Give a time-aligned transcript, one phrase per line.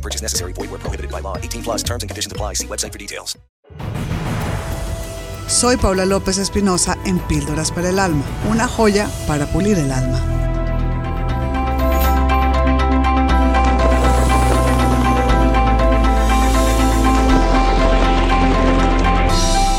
[0.00, 0.52] Purchase necessary.
[0.54, 1.36] Void where prohibited by law.
[1.36, 2.54] 18 plus terms and conditions apply.
[2.54, 3.36] See website for details.
[5.50, 10.20] Soy Paula López Espinosa en Píldoras para el Alma, una joya para pulir el alma.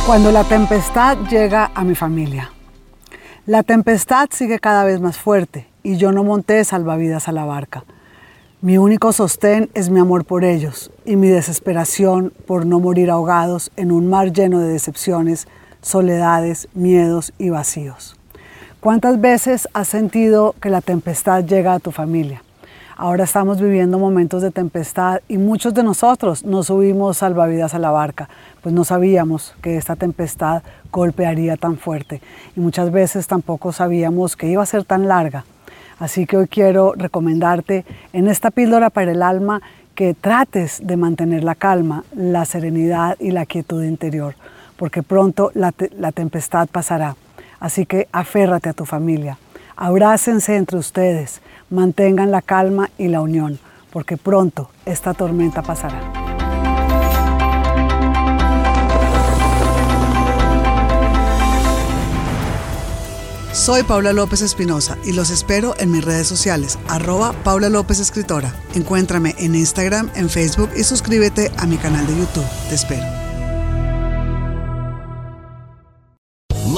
[0.05, 2.51] Cuando la tempestad llega a mi familia.
[3.45, 7.85] La tempestad sigue cada vez más fuerte y yo no monté salvavidas a la barca.
[8.63, 13.71] Mi único sostén es mi amor por ellos y mi desesperación por no morir ahogados
[13.75, 15.47] en un mar lleno de decepciones,
[15.81, 18.17] soledades, miedos y vacíos.
[18.79, 22.43] ¿Cuántas veces has sentido que la tempestad llega a tu familia?
[22.97, 27.89] Ahora estamos viviendo momentos de tempestad y muchos de nosotros no subimos salvavidas a la
[27.89, 28.29] barca,
[28.61, 32.21] pues no sabíamos que esta tempestad golpearía tan fuerte
[32.55, 35.45] y muchas veces tampoco sabíamos que iba a ser tan larga.
[36.01, 39.61] Así que hoy quiero recomendarte en esta píldora para el alma
[39.93, 44.33] que trates de mantener la calma, la serenidad y la quietud interior,
[44.77, 47.15] porque pronto la, la tempestad pasará.
[47.59, 49.37] Así que aférrate a tu familia,
[49.75, 53.59] abrácense entre ustedes, mantengan la calma y la unión,
[53.91, 56.10] porque pronto esta tormenta pasará.
[63.61, 68.55] Soy Paula López Espinosa y los espero en mis redes sociales, arroba Paula López Escritora.
[68.73, 72.49] Encuéntrame en Instagram, en Facebook y suscríbete a mi canal de YouTube.
[72.69, 73.20] Te espero.